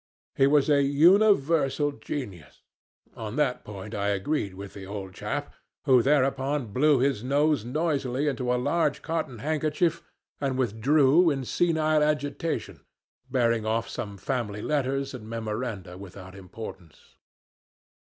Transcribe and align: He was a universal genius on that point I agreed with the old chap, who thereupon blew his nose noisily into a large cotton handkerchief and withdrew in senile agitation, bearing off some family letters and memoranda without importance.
He 0.33 0.47
was 0.47 0.67
a 0.67 0.81
universal 0.81 1.91
genius 1.91 2.63
on 3.15 3.35
that 3.35 3.63
point 3.63 3.93
I 3.93 4.07
agreed 4.07 4.55
with 4.55 4.73
the 4.73 4.83
old 4.83 5.13
chap, 5.13 5.53
who 5.85 6.01
thereupon 6.01 6.73
blew 6.73 6.97
his 6.97 7.23
nose 7.23 7.63
noisily 7.63 8.27
into 8.27 8.51
a 8.51 8.57
large 8.57 9.03
cotton 9.03 9.37
handkerchief 9.37 10.01
and 10.39 10.57
withdrew 10.57 11.29
in 11.29 11.45
senile 11.45 12.01
agitation, 12.01 12.83
bearing 13.29 13.63
off 13.63 13.87
some 13.87 14.17
family 14.17 14.63
letters 14.63 15.13
and 15.13 15.29
memoranda 15.29 15.99
without 15.99 16.33
importance. 16.33 17.17